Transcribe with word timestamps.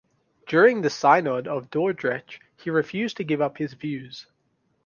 During 0.47 0.81
the 0.81 0.89
synod 0.89 1.47
of 1.47 1.69
Dordrecht 1.69 2.39
he 2.57 2.71
refused 2.71 3.17
to 3.17 3.23
give 3.23 3.39
up 3.39 3.59
his 3.59 3.73
views. 3.75 4.25